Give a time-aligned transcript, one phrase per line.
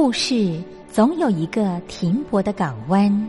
[0.00, 3.28] 故事总有一个停泊的港湾。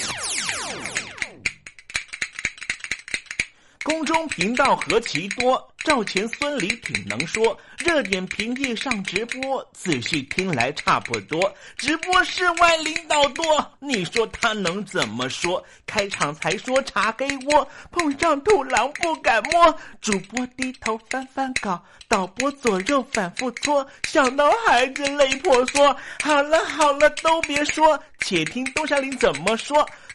[3.83, 7.57] 宫中频道何其多，赵钱孙李挺能说。
[7.79, 11.51] 热点平地上直播，仔细听来差不多。
[11.77, 13.43] 直播室外领导多，
[13.79, 15.63] 你说他能怎么说？
[15.87, 19.75] 开场才说茶黑窝，碰上土狼不敢摸。
[19.99, 25.95] 主播低头翻翻稿，导播左右反复搓，想到孩子泪婆娑。
[26.23, 29.83] 好了好了，都别说，且听东山林怎么说。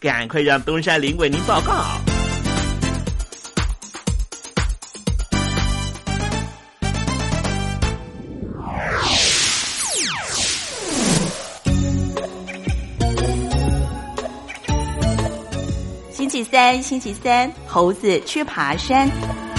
[0.00, 1.84] 赶快让东山林为您报告。
[16.10, 19.49] 星期三，星期三，猴子去爬山。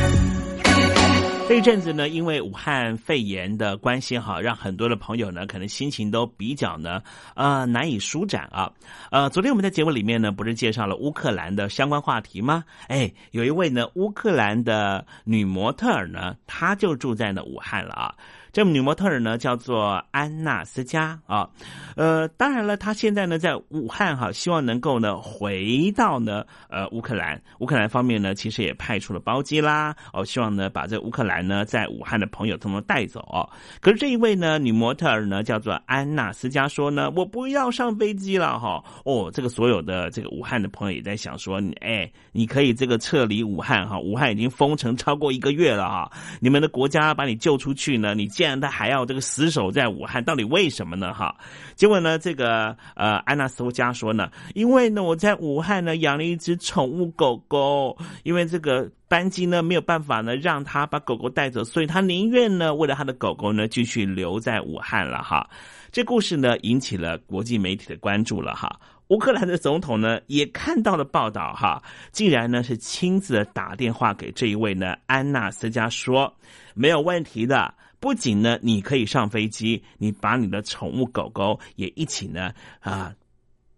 [1.48, 7.02] 这一阵子呢，因为武汉肺炎的关系哈，让很多的朋友呢，可能心情都比较呢，
[7.36, 8.72] 呃，难以舒展啊。
[9.12, 12.64] 呃，昨天我们在节目里面呢，不是介绍了乌克兰的相关话题吗？
[12.88, 18.16] 哎，有一位呢，乌克兰的女模特儿呢，她就住在呢武汉了啊。
[18.54, 21.50] 这女模特儿呢叫做安娜斯加啊，
[21.96, 27.42] 呃，当然了，她现在呢在武汉哈，希望能够呢回到呢呃乌克兰。
[27.60, 33.22] 乌克兰方面呢，其实也派出了包机啦，哦，希望呢把这乌克兰呢在武汉的朋友通通带走。
[33.32, 33.48] 哦。
[33.80, 38.84] 可是这一位呢女模特儿呢叫做安娜斯加说呢，我不要上飞机了哈。
[39.06, 46.12] 哦，这个所有的这个武汉的朋友也在想说，哎，你可以这个撤离武汉哈，武汉已经封城超过一个月了哈，
[46.42, 48.30] 你们的国家把你救出去呢，你。
[48.42, 51.14] 既然他还要这个死守在武汉，到底为什么呢？
[51.14, 51.36] 哈，
[51.76, 65.48] 结果呢，这个呃，安娜斯加说呢，因为呢，我在武汉呢养了一只宠物狗狗，因为这个班机呢没有办法呢让他把狗狗带走，所以他宁愿呢为了他的狗狗呢继续留在武汉了哈。
[65.92, 68.76] 这故事呢引起了国际媒体的关注了哈。
[69.10, 71.80] 乌克兰的总统呢也看到了报道哈，
[72.12, 76.34] 竟然呢是亲自打电话给这一位呢安娜斯加说
[76.74, 77.72] 没有问题的。
[78.02, 83.14] 不仅呢，你可以上飞机，你把你的宠物狗狗也一起呢啊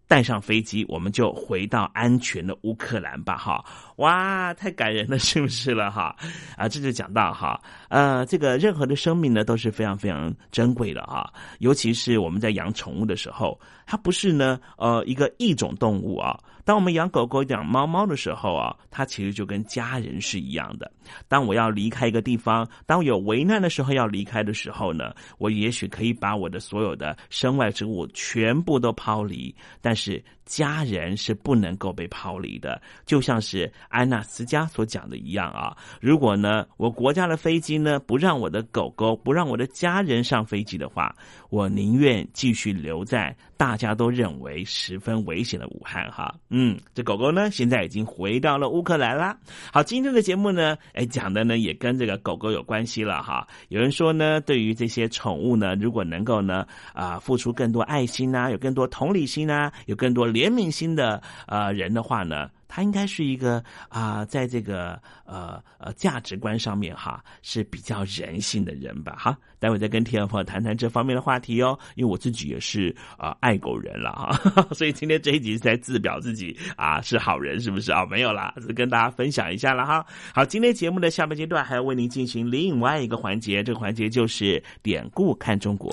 [0.08, 3.64] 带上飞机，我们就回到安全的乌克兰吧，哈。
[3.96, 6.14] 哇，太感人了，是不是了哈？
[6.56, 16.38] 啊，这就讲到哈，呃，这个任何的生命呢都是非常非常珍贵的哈，尤其是我们在养宠物的时候，它不是呢呃一个一种动物啊。
[16.64, 20.90] 当我们养狗狗、养猫猫的时候啊，它其实就跟家人是一样的。
[21.28, 33.72] 当我要离开一个地方，当有危难的时候要离开的时候呢，我也许可以把我的所有的身外之物全部都抛离，但是家人是不能够被抛离的，就像是。
[33.88, 41.14] 安娜斯加所讲的一样啊，如果呢，我国家的飞机呢不让我的狗狗、不让我的家人上飞机的话，
[41.48, 46.34] 我宁愿继续留在大家都认为十分危险的武汉哈。
[46.50, 49.38] 嗯，这狗狗呢现在已经回到了乌克兰啦。
[49.72, 53.46] 好，今天的节目呢，哎，讲的呢也跟这个狗狗有关系了哈。
[53.68, 62.50] 有人说呢，对于这些宠物呢，如果能够呢啊付出更多爱心呐，有更多同理心呐，有更多怜悯心的呃人的话呢。
[62.66, 69.38] 他应该是一个啊，在这个呃呃价值观上面哈是比较人性的人吧哈。
[69.60, 78.04] 待会再跟天朋友谈谈这方面的话题哦，因为我自己也是啊爱狗人了哈， 所以今天这一集是在自表自己啊是好人是不是啊？
[78.06, 80.04] 没有啦，跟大家分享一下了哈。
[80.34, 85.92] 好，今天节目的下半阶段还要为您进行另外一个环节，这个环节就是典故看中国。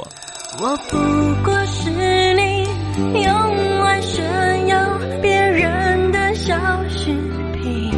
[0.60, 1.92] 我不过是
[2.34, 6.22] 你用炫耀别人的。
[6.34, 6.58] 小
[6.90, 7.14] 饰
[7.54, 7.94] 品，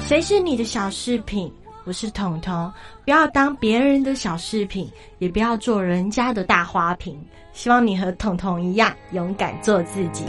[0.00, 1.52] 谁是你的小饰品？
[1.84, 2.72] 我是彤彤，
[3.04, 7.20] 不要当别人的小饰品，也不要做人家的大花瓶。
[7.52, 10.24] 希望你和彤彤一样，勇敢做自己。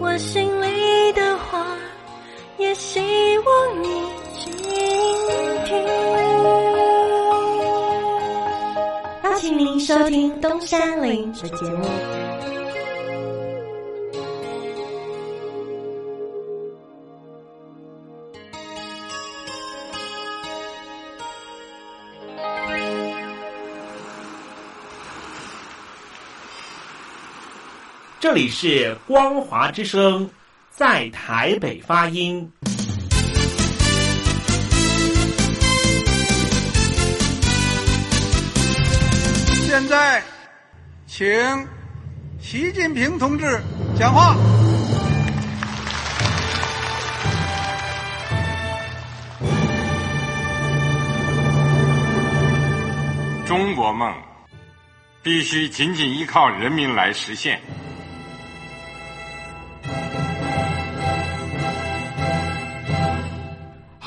[0.00, 1.64] 我心里的话，
[2.58, 2.98] 也希
[3.38, 3.88] 望你
[4.34, 4.52] 倾
[5.64, 5.76] 听。
[9.24, 11.86] 邀请您收听东山林的节目。
[28.30, 30.28] 这里是光华之声，
[30.70, 32.52] 在台北发音。
[39.66, 40.22] 现在，
[41.06, 41.26] 请
[42.38, 43.58] 习近平同志
[43.98, 44.36] 讲话。
[53.46, 54.14] 中国梦
[55.22, 57.58] 必须紧紧依靠人民来实现。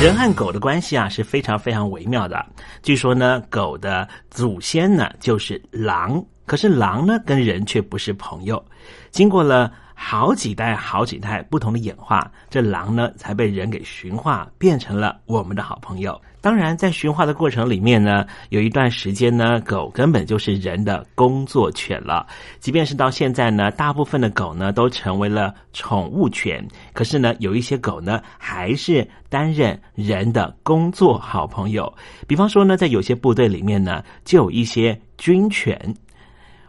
[0.00, 2.46] 人和狗的关系啊是非常非常微妙的。
[2.84, 8.64] 据说呢，狗的祖先呢就是狼，可是狼呢跟人却不是朋友。
[9.10, 9.72] 经过了。
[10.00, 16.16] 好几代、好几代不同的演化，这狼呢才被人给驯化，变成了我们的好朋友。
[16.40, 22.26] 当然，在驯化的过程里面呢，有一段时间呢，狗根本就是人的工作犬了。
[22.60, 31.92] 即便是到现在呢，大部分的狗呢都成为了宠物犬，可是呢，有一些狗呢还是担任人的工作好朋友。
[32.26, 35.94] 比方说呢，在有些部队里面呢，就有一些军犬。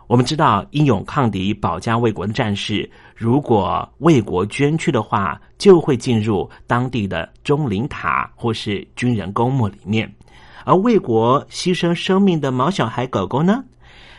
[0.10, 10.12] 我们知道，英勇抗敌、保家卫国的战士，如果为国捐躯的话，就会进入当地的钟灵塔或是军人公墓里面。
[10.66, 13.64] 而为国牺牲生命的毛小孩狗狗呢，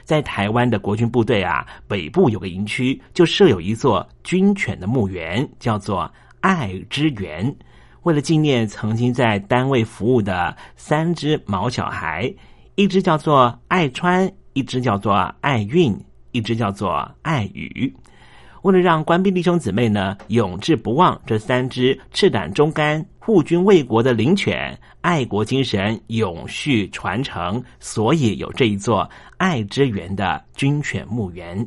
[0.05, 7.53] 在台湾的国军部队啊，北部有个营区，就设有一座军犬的墓园，叫做爱之园。
[8.03, 12.33] 为了纪念曾经在单位服务的三只毛小孩，
[12.77, 14.33] 一只叫做爱川。
[14.53, 15.97] 一只叫做爱运，
[16.33, 17.95] 一只叫做爱语。
[18.63, 31.67] 为了让官兵弟兄姊妹呢永志不忘这三只赤胆忠肝、护军卫国的灵犬，爱国精神永续传承，所以有这一座爱之园的军犬墓园。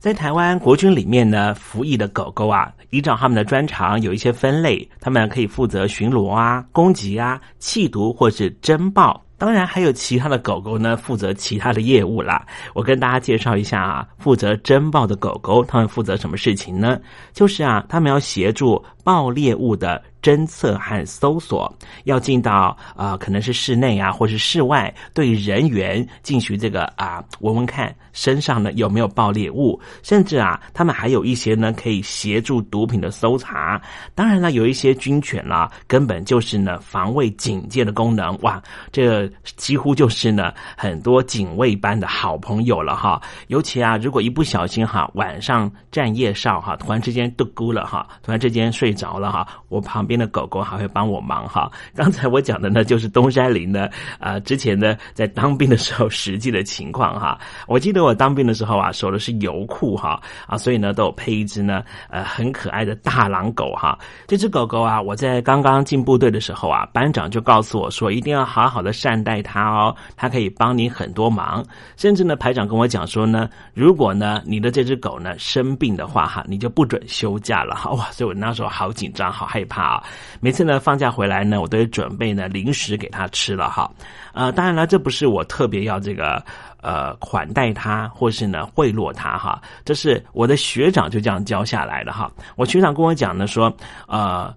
[0.00, 9.24] 在台湾国军里面呢，服役的狗狗啊，依照他们的专长有一些分类，他们可以负责巡逻啊、攻击啊、弃毒或是侦报。
[9.42, 12.46] 当然还有其他的狗狗呢，负责其他的业务啦。
[12.74, 16.96] 我跟大家介绍一下啊，负责侦报的狗狗，他们负责什么事情呢？
[17.32, 20.00] 就是啊，他们要协助爆猎物的。
[20.22, 21.70] 侦测和搜索
[22.04, 33.82] 要进到啊，可能是室内啊，或是室外，对人员进行这个啊，闻闻看身上呢有没有爆裂物，甚至啊，他们还有一些呢可以协助毒品的搜查。
[34.14, 38.38] 当然了，有一些军犬啦，根本就是呢防卫警戒的功能。
[38.42, 38.62] 哇，
[38.92, 39.26] 这
[39.56, 43.20] 几乎就是呢很多警卫班的好朋友了哈。
[43.48, 50.11] 尤其啊，如果一不小心哈，晚上站夜哨哈，突然之间嘟咕了哈，突然之间睡着了哈，我旁边。
[50.12, 51.70] 边的狗狗还会帮我忙哈。
[51.96, 53.88] 刚才我讲的呢，就是东山林呢，
[54.18, 57.38] 啊，之前呢在当兵的时候实际的情况哈。
[57.66, 63.98] 我记得我当兵的时候啊，守的是油库哈，啊，所以呢都有配一只呢，呃，很可爱的大狼狗哈。
[64.26, 71.64] 这只狗狗啊，我在刚刚进部队的时候啊，班长就告诉我说，一定要好好的善待它哦，它可以帮你很多忙。
[71.96, 77.90] 甚至呢，排长跟我讲说呢，如果呢你的这只狗呢生病的话哈，你就不准休假了哈。
[77.92, 80.01] 哇，所以我那时候好紧张，好害怕啊。
[80.40, 83.90] 每次呢放假回来呢，我都准备呢零食给他吃了哈。
[84.32, 86.42] 呃，当然了，这不是我特别要这个
[86.80, 89.60] 呃款待他，或是呢贿赂他哈。
[89.84, 92.30] 这是我的学长就这样教下来的哈。
[92.56, 93.74] 我学长跟我讲呢说，
[94.06, 94.54] 呃，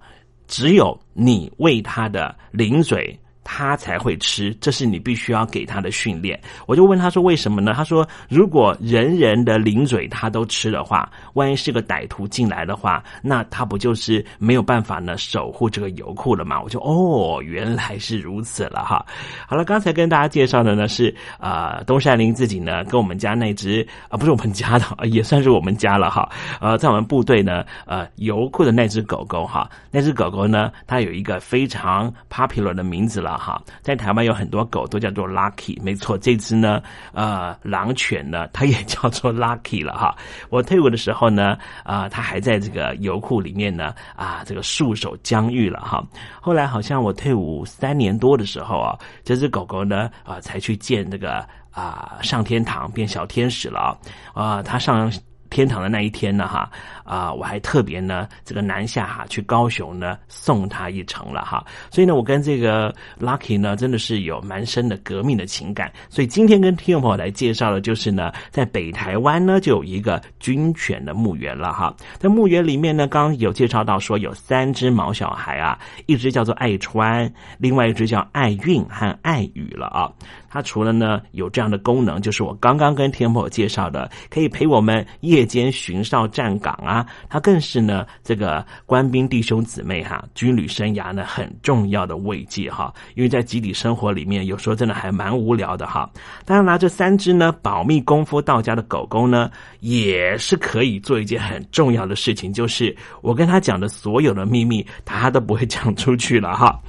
[0.48, 3.18] 只有你喂他的零嘴。
[3.48, 6.38] 他才会吃，这是你必须要给他的训练。
[6.66, 7.74] 我就问他说为什么呢？
[7.76, 16.60] 他说如果人人的零嘴他都吃的话，万一是个歹徒进来的话，那他不就是没有办法呢守护这个油库了吗？
[16.60, 19.06] 我就哦，原来是如此了哈。
[19.48, 26.28] 好了，刚才跟大家介绍的呢是啊东山林自己呢跟我们家那只啊不是我们家的， 也算是我们家了哈。
[26.60, 33.35] 呃，在我们部队呢呃油库的那只狗狗哈，那只狗狗呢它有一个非常 popular 的名字了。
[33.38, 36.82] 哈，在台湾有很多狗都叫做 Lucky，没错，这只呢，
[37.14, 40.16] 呃，狼犬呢，它也叫做 Lucky 了哈。
[40.50, 46.04] 我退伍的时候呢，啊，它还在这个油库里面呢，啊，这个束手疆域了哈。
[46.42, 53.98] 后来好像我退伍三年多的时候啊，这只狗狗呢，啊，才去见这个啊上天堂变小天使了
[54.34, 55.12] 啊，它上。
[55.52, 56.70] 天堂的那一天呢，哈
[57.06, 80.12] 啊，我还特别呢，这个南下哈去高雄呢送他一程了哈，所以呢，我跟这个 Lucky 呢真的是有蛮深的革命的情感，所以今天跟听众朋友来介绍的就是呢，在北台湾呢就有一个军犬的墓园了哈，在墓园里面呢，刚刚有介绍到说有三只毛小孩啊，一只叫做爱川，另外一只叫爱运和爱雨了啊。
[80.50, 86.95] 它除了呢有这样的功能，就是我刚刚跟天朋友介绍的，可以陪我们夜间巡哨站岗啊。
[87.28, 92.94] 它更是呢这个官兵弟兄姊妹哈军旅生涯呢很重要的慰藉哈。
[93.16, 96.08] 因为在集体生活里面，有时候真的还蛮无聊的哈。
[96.46, 99.50] 当然拿这三只呢保密功夫到家的狗狗呢，
[99.80, 106.80] 也是可以做一件很重要的事情，就是我跟他讲的所有的秘密，他都不会讲出去了哈。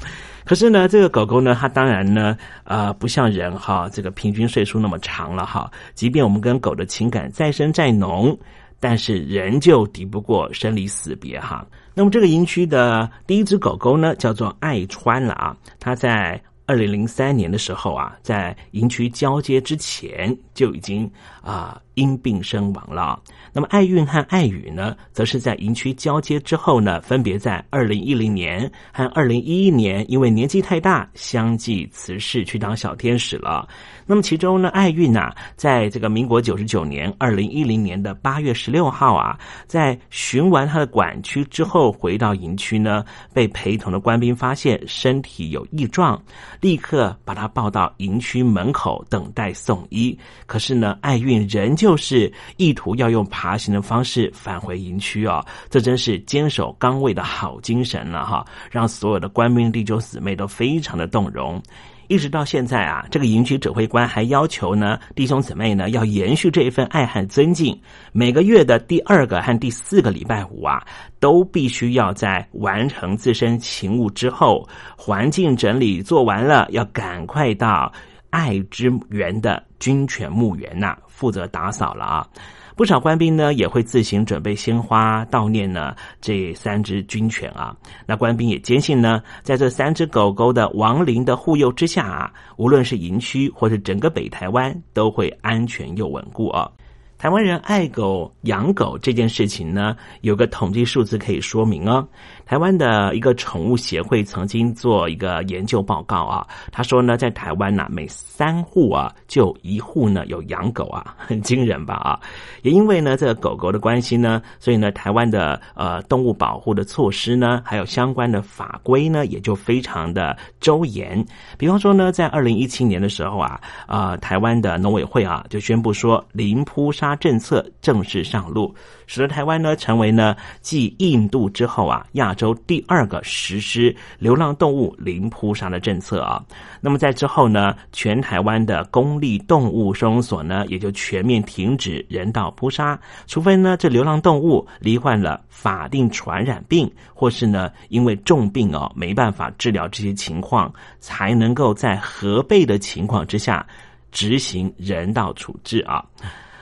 [0.44, 5.68] 可是呢，这个狗狗呢，它当然呢，呃，不像人哈，这个平均岁数那么长了哈。
[5.94, 8.38] 即便我们跟狗的情感再深再浓，
[8.78, 11.66] 但是仍旧敌不过生离死别哈。
[11.95, 15.56] 那么这个营区的第一只狗狗呢，叫做爱川了啊。
[15.80, 21.11] 它在二零零三年的时候啊，在营区交接之前就已经
[21.47, 21.81] 啊。
[21.97, 23.19] 因病身亡了。
[23.55, 33.67] 那么爱运和爱雨呢，则是在营区交接之后呢，分别在二零一零年和二零一一年，因为年纪太大，相继辞世去当小天使了。
[34.05, 46.23] 那么其中呢，爱运呐，在这个民国九十九年二零一零年的八月十六号啊，在巡完他的管区之后，回到营区呢，被陪同的官兵发现身体有异状，
[46.61, 50.15] 立刻把他抱到营区门口等待送医。
[50.45, 51.96] 可是呢，爱运仍旧。
[51.96, 61.60] 是意图要用爬行的方式返回营区哦，这真是坚守岗位的好精神了哈，让所有的官兵弟兄姊妹都非常的动容。
[62.06, 67.76] 一直到现在啊，这个营区指挥官还要求呢，弟兄姊妹呢要延续这一份爱和尊敬，
[68.12, 70.80] 每个月的第二个和第四个礼拜五啊，
[71.18, 77.92] 都必须要在完成自身勤务之后，环境整理做完了，要赶快到。
[78.28, 82.29] 爱之源的军犬墓园呐，负责打扫了啊。
[82.76, 87.75] 不少官兵呢也会自行准备鲜花悼念呢这三只军犬啊。
[88.07, 96.71] 那官兵也坚信呢，在这三只狗狗的亡灵的护佑之下啊，无论是营区或是整个北台湾，都会安全又稳固啊。
[97.19, 102.07] 台湾人爱狗养狗这件事情呢，有个统计数字可以说明哦。
[102.47, 112.21] 台湾的一个宠物协会曾经做一个研究报告啊，他说呢，在台湾呢，每三户啊就一户呢有养狗啊， 很惊人吧啊？
[112.63, 121.23] 也因为呢这个狗狗的关系呢，所以呢台湾的呃动物保护的措施呢，还有相关的法规呢，也就非常的周严。
[121.59, 128.73] 比方说呢，在二零一七年的时候啊，呃台湾的农委会啊就宣布说，零扑杀政策正式上路。
[129.09, 136.40] 使得台湾呢成为呢继印度之后啊亚州第二个实施流浪动物零扑杀的政策啊。
[136.80, 142.96] 那么在之后呢，全台湾的公立动物收容所呢也就全面停止人道扑杀，
[143.26, 153.66] 除非呢这流浪动物罹患了法定传染病，或是呢因为重病哦没办法治疗这些情况，才能够在核备的情况之下
[154.12, 156.04] 执行人道处置啊。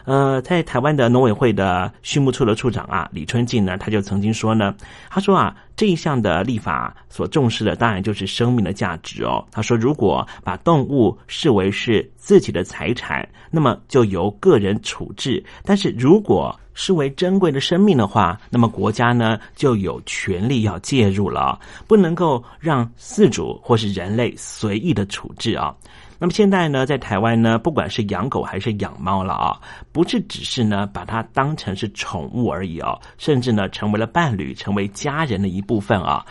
[0.04, 4.74] 呃，在台湾的农委会的畜牧处的处长啊，李春进呢，他就曾经说呢，
[5.08, 9.44] 他说啊，这一项的立法所重视的，当然就是生命的价值哦。
[9.50, 25.74] 他说，如果把动物视为是自己的财产，那么就由个人处置；但是如果视为珍贵的生命的话，那么国家呢就有权利要介入了，不能够让饲主或是人类随意的处置啊。
[26.24, 29.60] 那么现在呢，在台湾呢，不管是养狗还是养猫了啊，
[29.92, 36.24] 不是只是呢把它当成是宠物而已哦，甚至呢成为了伴侣，成为家人的一部分啊。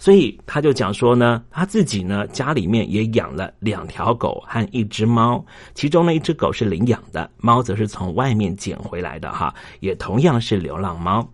[0.00, 11.24] 所以他就讲说呢，他自己呢家里面也养了两条狗和一只猫，其中呢一只狗是领养的，猫则是从外面捡回来的哈，也同样是流浪猫。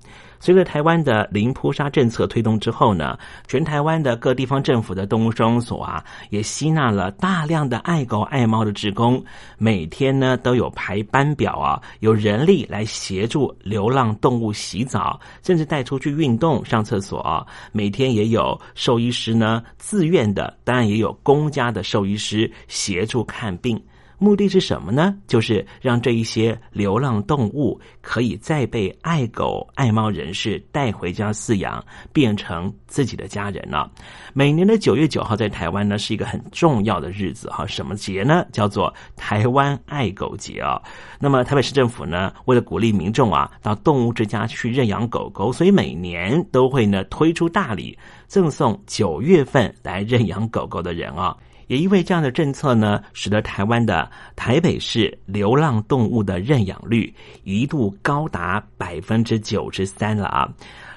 [0.42, 9.24] 随着台湾的零扑杀政策推动之后呢，全台湾的各地方政府的动物收容所啊，也吸纳了大量的爱狗爱猫的职工，
[9.56, 17.46] 每天呢都有排班表啊，有人力来协助流浪动物洗澡，甚至带出去运动、上厕所。
[17.70, 23.80] 每天也有兽医师呢自愿的，当然也有公家的兽医师协助看病。
[24.22, 25.16] 目的是什么呢？
[25.26, 33.90] 就是让这一些流浪动物可以再被爱狗爱猫人士带回家饲养，变成自己的家人了。
[34.32, 38.46] 每年的九月九号在台湾呢是一个很重要的日子哈，什么节呢？
[38.52, 40.80] 叫做台湾爱狗节啊。
[41.18, 51.36] 那么台北市政府呢，为了鼓励民众啊到动物之家去认养狗狗，所以每年都会呢推出大礼，赠送九月份来认养狗狗的人啊。
[51.72, 54.06] 也因为这样的政策呢，使得台湾的
[54.36, 57.10] 台北市流浪动物的认养率
[57.44, 60.46] 一度高达百分之九十三了啊。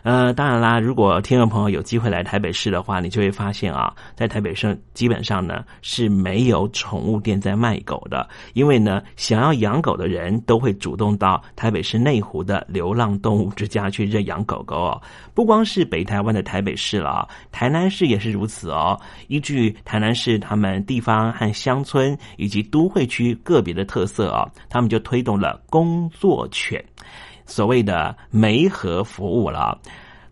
[0.06, 15.02] 呃，当然啦，如果听众朋友有机会来台北市的话，你就会发现啊，在台北市基本上呢是没有宠物店在卖狗的，因为呢，想要养狗的人都会主动到台北市内湖的流浪动物之家去认养狗狗哦。
[15.34, 19.02] 不光是北台湾的台北市了，台南市也是如此哦。
[19.28, 26.80] 依据台南市他们地方和乡村以及都会区个别的特色啊，他们就推动了工作犬。
[27.46, 29.80] 所谓的媒合服务了。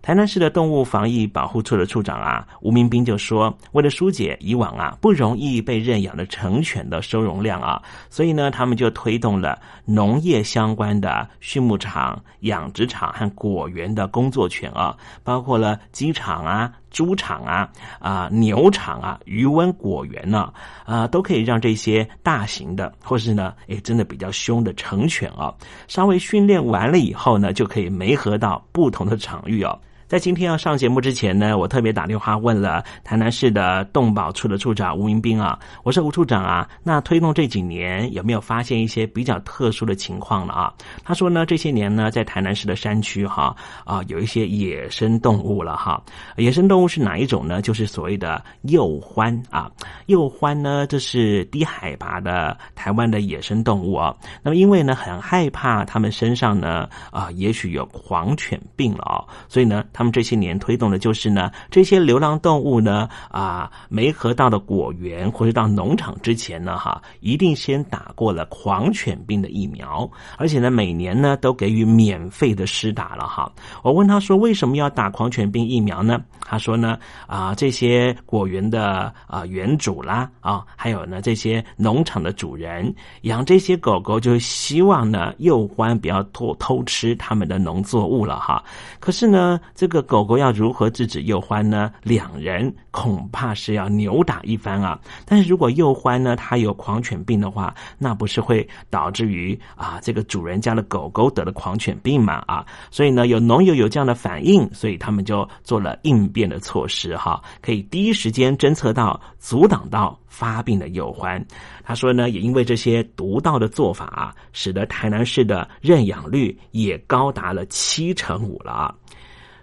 [0.02, 20.54] 台南市的动物防疫保护处的处长啊，吴明斌就说，为了疏解以往啊不容易被认养的成犬的收容量啊，所以呢，他们就推动了农业相关的畜牧场、养殖场和果园的工作权啊，包括了机场啊、猪场啊、啊牛场啊、渔温果园呢，
[20.86, 25.54] 啊，都可以让这些大型的或是呢，哎，真的比较凶的成犬啊，
[25.90, 29.78] 稍微训练完了以后呢，就可以没合到不同的场域哦。
[30.14, 40.72] 在今天要上节目之前呢，我特别打电话问了台南市的动保处的处长吴明斌啊，我说吴处长啊，那推动这几年有没有发现一些比较特殊的情况了啊？
[41.04, 46.00] 他说呢，这些年呢，在台南市的山区哈啊，有一些野生动物了哈。
[46.38, 47.60] 野生动物是哪一种呢？
[47.60, 49.68] 就是所谓的鼬獾啊，
[50.06, 54.16] 鼬獾呢，这是低海拔的台湾的野生动物啊。
[54.44, 60.03] 那么因为呢，很害怕它们身上呢啊，也许有狂犬病了啊，所以呢，他。
[60.04, 73.50] 他们这些年推动的就是呢，这些流浪动物呢，啊，没合到的果园或者到农场之前呢，哈，一定先打过了狂犬病的疫苗，而且呢，每年呢都给予免费的施打了哈。
[73.82, 76.20] 我问他说，为什么要打狂犬病疫苗呢？
[76.42, 88.62] 他说呢，啊，这些果园的啊园主啦，啊，还有呢这些农场的主人养这些狗狗，就希望呢幼獾不要偷偷吃他们的农作物了哈。
[89.00, 91.92] 可是呢，这个狗狗要如何制止幼欢呢？
[92.04, 94.98] 两人恐怕是要扭打一番啊！
[95.26, 102.66] 但是如果幼欢呢，它有狂犬病的话，那不是会导致于啊，这个主人家的狗狗得了狂犬病嘛啊！
[102.92, 111.46] 所以呢，有农友有这样的反应，所以他们就做了应变的措施哈，可以第一时间侦测到、阻挡到发病的幼欢。
[111.84, 118.96] 他说呢，也因为这些独到的做法啊，使得台南市的认养率也高达了七成五了啊！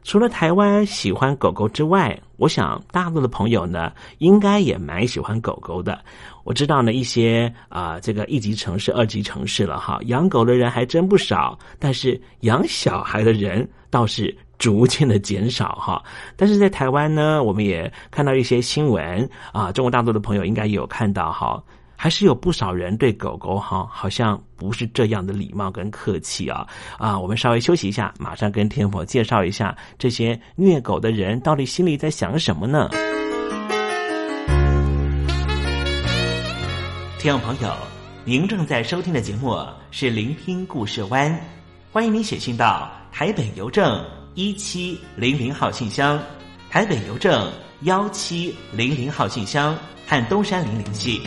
[0.03, 6.03] 除了台湾喜欢狗狗之外，我想大陆的朋友呢，应该也蛮喜欢狗狗的。
[6.45, 16.03] 我知道呢，一些啊，这个一级城市、二级城市了哈，养狗的人还真不少，但是养小孩的人倒是逐渐的减少哈。
[16.35, 21.63] 但是在台湾呢，我们也看到一些新闻啊，中国大陆的朋友应该也有看到哈。
[22.03, 27.19] 还是有不少人对狗狗哈，好像不是这样的礼貌跟客气啊啊！
[27.19, 32.89] 我们稍微休息一下，马上跟天婆介绍一下这些虐狗的人到底心里在想什么呢？
[37.19, 37.71] 听众朋友，
[38.25, 39.55] 您正在收听的节目
[39.91, 41.31] 是《聆听故事湾》，
[41.93, 44.03] 欢迎您写信到台北邮政
[44.35, 46.19] 一七零零号信箱，
[46.71, 51.21] 台北邮政幺七零零号信箱和东山林联系。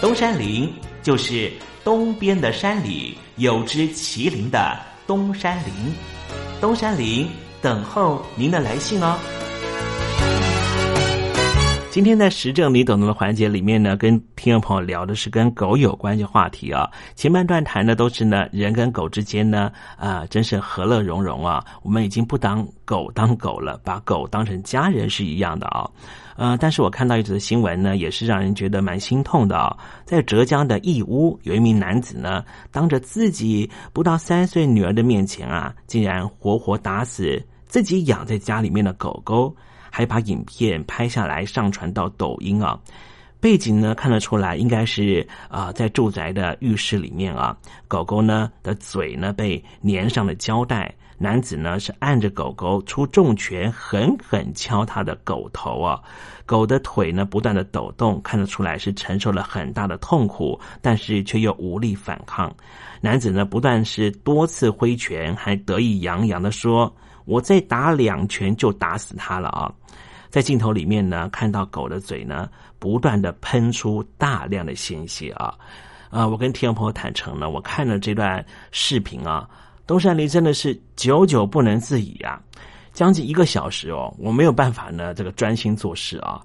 [0.00, 1.50] 东山林就是
[1.82, 5.72] 东边的山里有只麒麟的东山林，
[6.60, 7.26] 东山林
[7.60, 9.18] 等候您的来信哦。
[11.90, 16.88] 今天在时政你懂得的环节里面呢，跟听众朋友聊的是跟狗有关的话题啊。
[17.16, 21.64] 前半段谈的都是呢人跟狗之间呢啊，真是和乐融融啊。
[21.82, 25.90] 我们已经不当狗当狗了，把狗当成家人是一样的啊。
[26.38, 29.76] 呃，但是我看到一则新闻呢，也是让人觉得蛮心痛的啊。
[30.04, 39.54] 在浙江的义乌，有一名男子呢，当着自己不到三岁女儿的面前啊，竟然活活打死自己养在家里面的狗狗。
[39.90, 42.78] 还把影片拍下来上传到抖音啊，
[43.40, 47.56] 背景呢看得出来应该是啊在住宅的浴室里面啊，
[47.88, 56.00] 狗狗呢的嘴呢被粘上了胶带，男子呢是按着狗狗出重拳狠狠敲他的狗头啊，
[56.46, 62.54] 狗的腿呢不断的抖动，看得出来是承受了很大的痛苦，但是却又无力反抗，
[63.00, 66.94] 男子呢不断是多次挥拳，还得意洋洋的说。
[67.24, 69.70] 我再打两拳就打死他了啊！
[70.30, 75.54] 在镜头里面呢，看到狗的嘴呢，不断的喷出大量的鲜血啊！
[76.08, 79.46] 啊，我跟听众朋友坦诚呢，我看了这段视频啊，
[79.88, 82.38] 东山林真的是久久不能自已啊，
[82.92, 86.42] 将近一个小时哦，我没有办法呢，这个专心做事啊，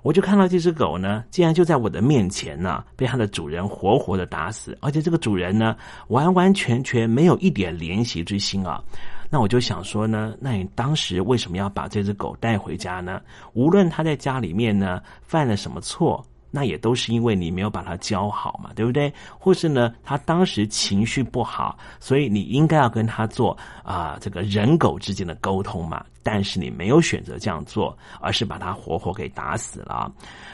[0.00, 5.76] 我就看到这只狗呢，竟然就在我的面前呢，被它的主人活活的打死，而且这个主人呢，
[6.08, 8.82] 完完全全没有一点怜惜之心啊！
[9.28, 13.20] 那我就想说呢，那你当时为什么要把这只狗带回家呢？
[13.52, 16.24] 无论它在家里面呢犯了什么错，
[16.56, 19.12] 那也都是因为你没有把它教好嘛，对不对？
[19.38, 26.02] 或是呢，他当时情绪不好，所以你应该要跟他做啊这个人狗之间的沟通嘛。
[26.22, 30.10] 但是你没有选择这样做，而是把它活活给打死了。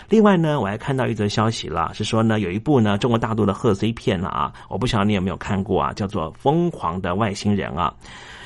[0.09, 7.95] 另外呢，我还看到一则消息了，是说呢有一部呢中国大陆的贺岁片了啊，我不晓得你有没有看过啊，叫做《疯狂的外星人》啊。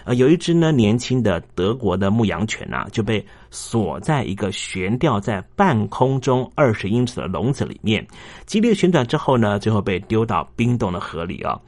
[0.05, 8.07] 呃，有一只呢年轻的德国的牧羊犬啊，就被锁在一个悬吊在半空中二十英尺的笼子里面，
[8.47, 11.59] 激烈旋转之后呢，最后被丢到冰冻的河里啊。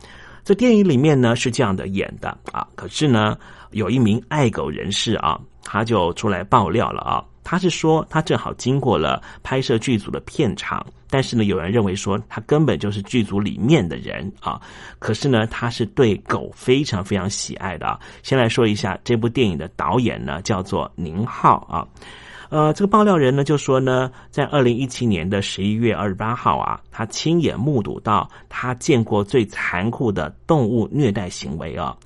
[0.44, 3.36] 这电影里面呢是这样的演的啊，可是呢
[3.72, 7.22] 有一名爱狗人士啊，他就出来爆料了啊。
[7.50, 14.60] 他是说，他正好经过了拍摄剧组的片场，但是呢，有人认为说他根本就是剧组里面的人啊。
[14.98, 17.98] 可是呢，他是对狗非常非常喜爱的啊。
[18.22, 21.88] 先来说一下这部电影的导演呢，叫做宁浩啊。
[22.50, 31.96] 呃，这个爆料人呢就说呢，在二零一七年的十一月二十八号啊，他亲眼目睹到他见过最残酷的动物虐待行为啊。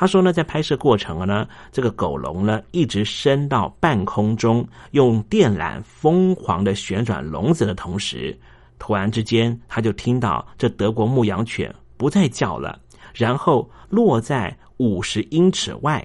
[0.00, 8.34] 他说呢，在拍摄过程呢，这个狗笼呢一直升到半空中，用电缆疯狂的旋转笼子的同时，
[8.78, 12.80] 突然之间，他就听到这德国牧羊犬不再叫了，
[13.12, 16.02] 然后落在五十英尺外。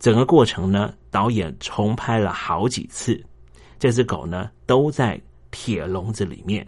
[0.00, 3.24] 整个过程呢，导演重拍了好几次，
[3.78, 5.16] 这只狗呢都在
[5.52, 6.66] 铁笼子里面。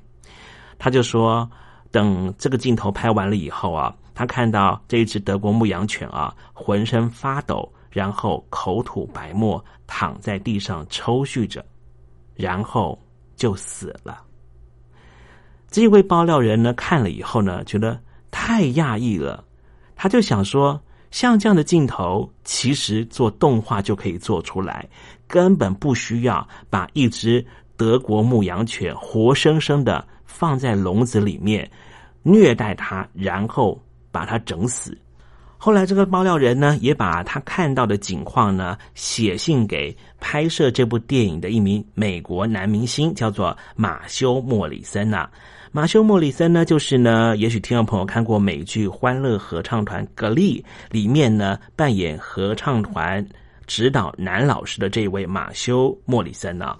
[0.79, 1.51] 他就说，
[1.91, 3.93] 等这个镜头拍完了以后啊。
[4.15, 11.65] 他看到这只德国牧羊犬啊，浑身发抖，然后口吐白沫，躺在地上抽搐着，
[12.37, 12.97] 然后
[13.35, 14.23] 就死了。
[15.69, 18.01] 这位爆料人呢，看了以后呢，觉得
[18.31, 19.45] 太讶异了，
[19.97, 24.89] 他就想说，像这样的镜头，其实做动画就可以做出来，
[25.27, 27.45] 根本不需要把一只
[27.77, 31.69] 德国牧羊犬活生生的放在笼子里面
[32.23, 33.77] 虐待它，然后。
[34.15, 34.97] 把他整死。
[35.57, 45.29] 后来，这个爆料人呢，也把他看到的景况呢，写信给拍摄这部电影的一名美国男明星，叫做马修·莫里森呐。
[45.73, 53.27] 马修·莫里森呢，就是呢，也许听众朋友看过美剧《欢乐合唱团》格力里面呢，扮演合唱团
[53.67, 56.77] 指导男老师的这位马修·莫里森呐。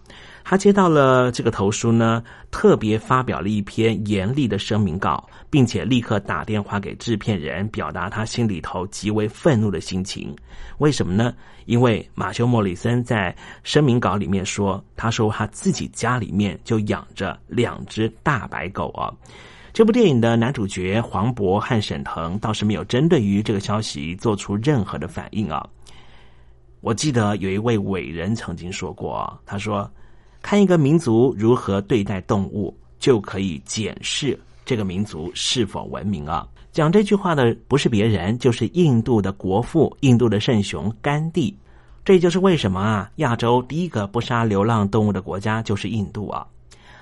[0.47, 10.37] 他接到了这个投书呢，特别发表了一篇严厉的声明稿，并且立刻打电话给制片人，表达他心里头极为愤怒的心情。
[10.79, 11.35] 为什么呢？
[11.65, 19.11] 因为马修·莫里森在声明稿里面说，他说他自己家里面就养着两只大白狗啊。
[19.73, 25.67] 这部电影的男主角黄渤和沈腾倒是没有针对于这个消息做出任何的反应啊。
[26.85, 29.91] 我记得有一位伟人曾经说过，他说。
[30.43, 36.47] 看一个民族如何对待动物，就可以检视这个民族是否文明啊！
[36.71, 41.57] 讲这句话的不是别人，就是印度的国父、印度的圣雄甘地。
[42.05, 46.47] 这就是为什么啊，亚洲第一个不杀流浪动物的国家就是印度啊！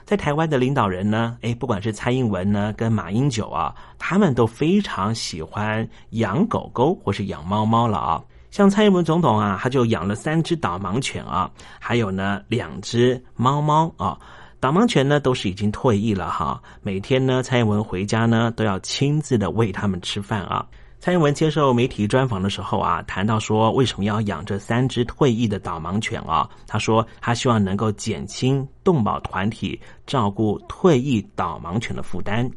[0.04, 8.22] 在台湾的领导人呢，哎，不管是蔡英文呢，跟马英九啊，他们都非常喜欢养狗狗或是养猫猫了啊。
[8.52, 14.16] 像蔡英文总统啊，他就养了三只导盲犬啊，还有呢两只猫猫啊。
[14.60, 20.64] 导盲犬呢都是已经退役了哈，每天呢蔡英文回家呢都要亲自的喂他们吃饭啊。
[21.00, 26.48] 蔡英文接受媒体专访的时候啊，谈到说为什么要养这三只退役的导盲犬啊？
[26.66, 32.48] 他说他希望能够减轻动保团体照顾退役导盲犬的负担。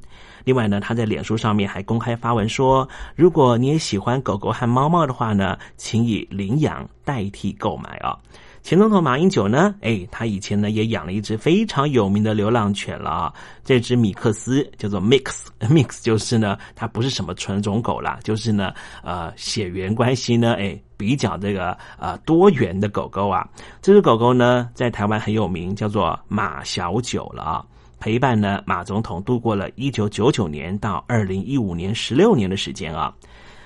[0.45, 8.17] 另外呢，他在脸书上面还公开发文说，如果你也喜欢狗狗和猫猫的话呢，请以领养代替购买啊。
[8.61, 23.47] 前总统马英九呢，哎，他以前呢也养了一只非常有名的流浪犬了啊，这只米克斯叫做 Mix，Mix 就是呢，它不是什么纯种狗啦，就是呢，呃，血缘关系呢，哎，比较这个呃多元的狗狗啊。
[23.83, 27.65] 这只狗狗呢，在台湾很有名，叫做马小九了啊，
[28.05, 33.11] 陪伴呢马总统度过了一九九九年到二零一五年十六年的时间啊。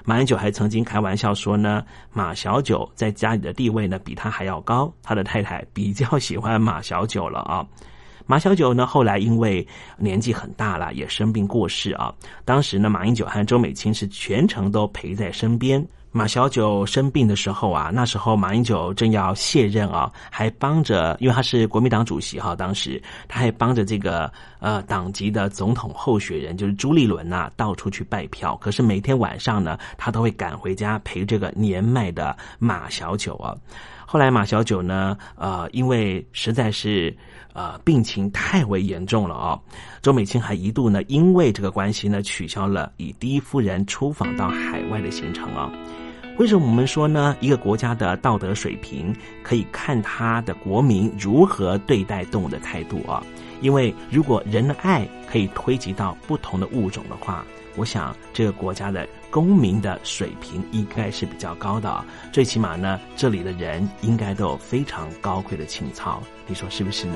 [0.06, 7.68] 马英九还曾经开玩笑说呢，马小九在家里的地位呢比他还要高，他的太太比较喜欢马小九了啊。
[8.26, 12.10] 马小九呢后来因为年纪很大了，也生病过世啊。
[12.46, 15.86] 当时呢，马英九和周美青是全程都陪在身边。
[16.12, 28.58] 马小九生病的时候啊，那时候马英九正要卸任啊，还帮着，因为他是国民党主席哈，当时他还帮着这个呃党籍的总统候选人，就是朱立伦呐，到处去拜票。
[28.58, 33.56] 可是每天晚上呢，他都会赶回家陪这个年迈的马小九啊。
[34.06, 37.16] 后来马小九呢，呃，因为实在是。
[37.52, 39.60] 呃，病情太为严重了啊！
[40.04, 45.70] 周美青还一度呢，因为这个关系呢，取消了以第一夫人出访到海外的行程啊。
[46.40, 47.36] 为什么我们说呢？
[47.42, 53.22] 一个国家的道德水平可以看他的国民如何对待动物的态度啊。
[53.60, 57.44] 因为如果人的爱可以推及到不同的物种的话，
[57.76, 62.06] 我想这个国家的公民的水平应该是比较高的。
[62.32, 67.16] 最起码呢，这里的人应该都有非常高贵的情操，你说是不是呢？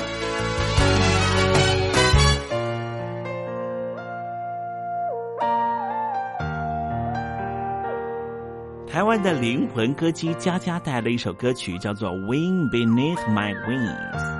[9.11, 14.37] 湾的灵魂歌姬佳佳带来了一首歌曲，叫做《Wing Beneath My Wings》。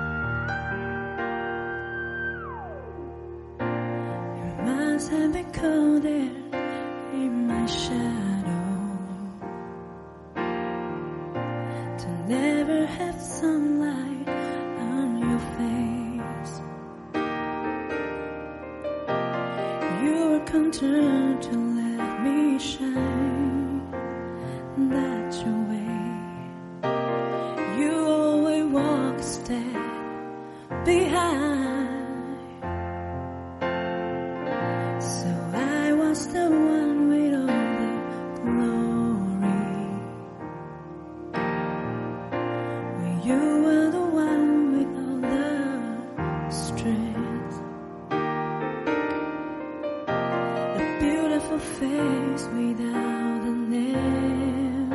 [51.52, 54.90] Beautiful face without a name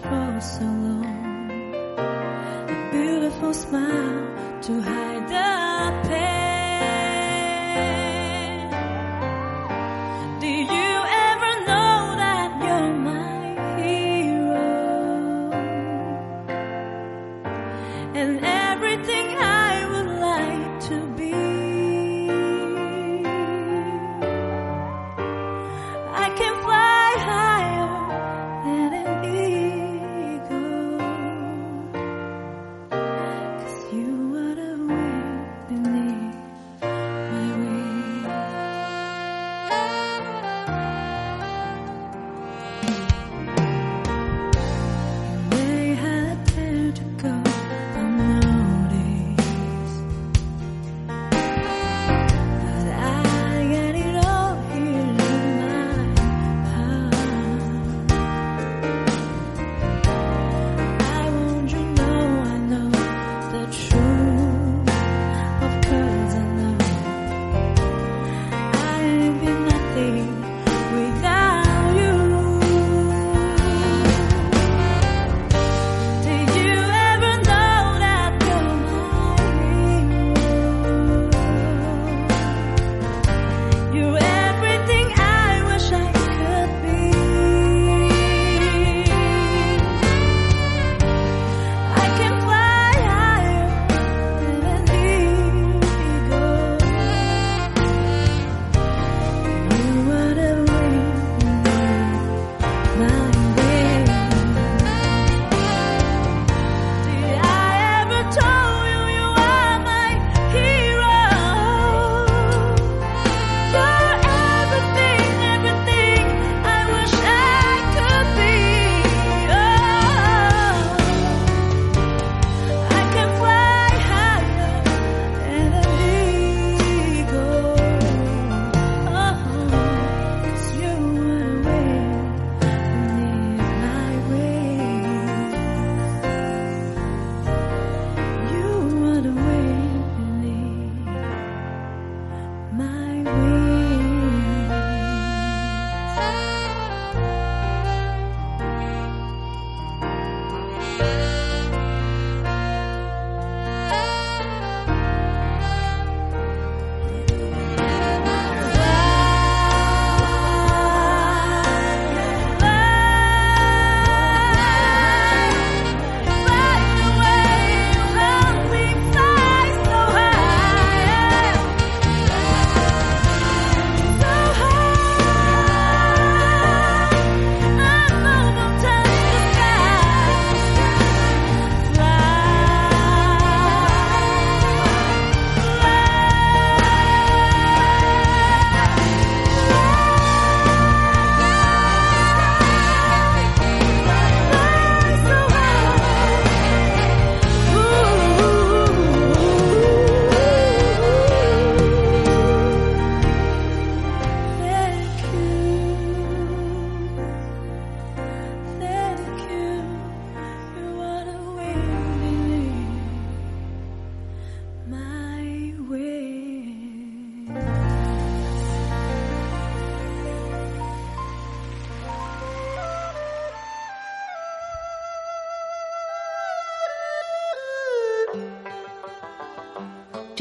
[0.00, 1.50] for so long.
[2.68, 6.37] A beautiful smile to hide the pain.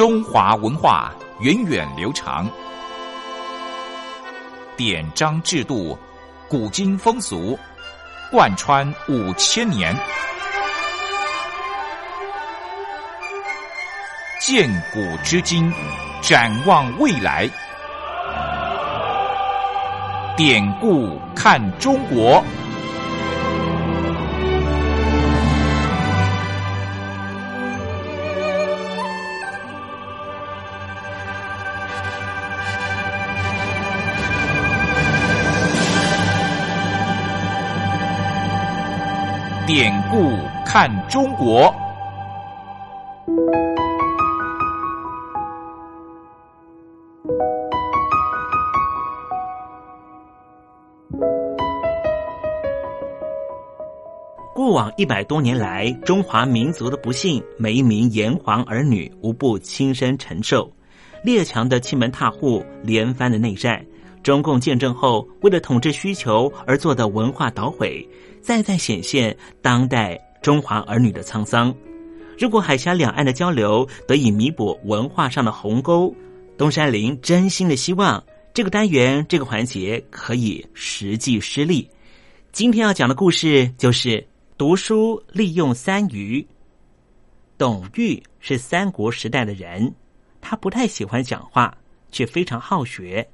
[0.00, 2.48] 中华文化源远流长，
[4.74, 5.98] 典章制度、
[6.48, 7.58] 古今风俗
[8.30, 9.94] 贯穿五千年，
[14.40, 15.70] 鉴古知今，
[16.22, 17.46] 展望未来。
[20.34, 22.42] 典故看中国。
[39.72, 40.32] 典故
[40.66, 41.72] 看中国。
[54.52, 60.68] 过往一百多年来，中华民族的不幸，每一名炎黄儿女无不亲身承受。
[61.22, 63.86] 列强的欺门踏户，连番的内战，
[64.24, 68.04] 中共建政后为了统治需求而做的文化捣毁，
[68.42, 71.74] 再再显现当代中华儿女的沧桑。
[72.38, 76.14] 如果海峡两岸的交流得以弥补文化上的鸿沟，
[76.56, 78.22] 东山林真心的希望
[78.54, 81.88] 这个单元这个环节可以实际施力。
[82.52, 84.26] 今天要讲的故事就是
[84.56, 86.44] 读书利用三余。
[87.58, 89.94] 董玉是三国时代的人，
[90.40, 91.76] 他不太喜欢讲话，
[92.10, 93.28] 却非常好学。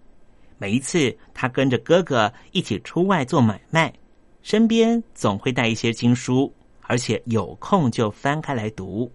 [0.59, 3.93] 每一次他跟着哥哥一起出外做买卖，
[4.47, 9.11] 身边总会带一些经书，而且有空就翻开来读。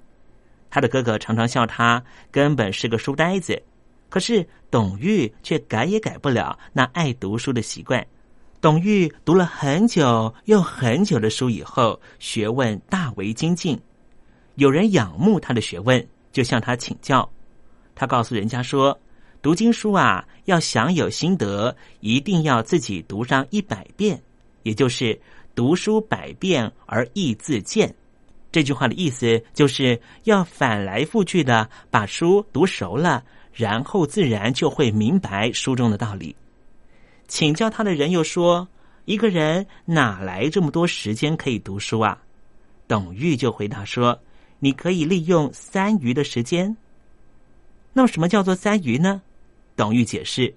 [0.70, 3.64] 他的哥哥常常笑他根本是个书呆子，
[4.10, 8.06] 可是董玉却改也改不了那爱读书的习惯。
[8.60, 13.80] 董玉读了很久又很久的书以后，学问大为精进。
[14.56, 17.28] 有人仰慕他的学问，就向他请教。
[17.96, 19.00] 他告诉人家说
[19.42, 24.22] ：“读经书啊，要想有心得，一定要自己读上一百遍，
[24.64, 25.20] 也就是
[25.56, 27.94] 读书百遍而义自见。”
[28.52, 36.36] 这句话的意思就是要反来覆去的把书读熟了，然后自然就会明白书中的道理。
[37.28, 38.68] 请教他的人又说
[39.06, 42.22] ：“一个人哪来这么多时间可以读书啊？”
[42.90, 44.20] 董玉就回答说
[44.60, 46.76] ：“你可以利用三余的时间。”
[47.94, 49.22] 那么什么叫做三余呢？
[49.78, 50.54] 董玉解释：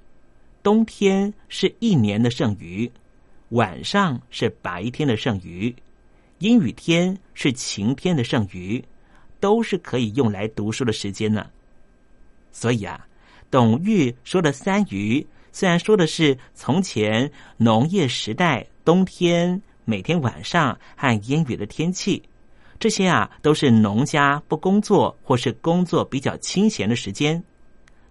[0.64, 2.90] 冬天是一年的剩余，
[3.54, 5.72] 晚上是白天的剩余，
[6.38, 8.84] 阴雨天是晴天的剩余，
[9.38, 11.46] 都是可以用来读书的时间呢。
[12.50, 13.06] 所以啊，
[13.52, 22.20] 董玉说的三余，虽然说的是从前农业时代冬天每天晚上和阴雨的天气，
[22.80, 27.40] 这些啊都是农家不工作或是工作比较清闲的时间。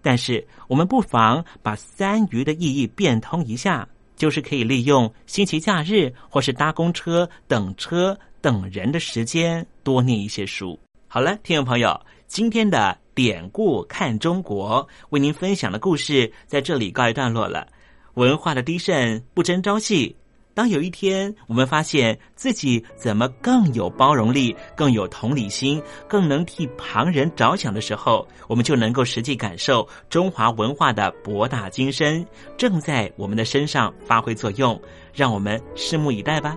[0.00, 3.86] 但是我们不妨把三余的意义变通一下。
[4.16, 10.78] 就是可以利用星期假日或是搭公车、等车、等人的时间多念一些书。
[11.06, 17.68] 好了，听众朋友，今天的典故看中国为您分享的故事在这里告一段落了。
[18.14, 20.16] 文化的低渗不争朝夕。
[20.54, 32.24] 当有一天我们发现自己怎么更有包容力、更有同理心、更能替旁人着想的时候，我们就能够实际感受中华文化的博大精深
[32.56, 34.80] 正在我们的身上发挥作用。
[35.12, 36.56] 让我们拭目以待吧。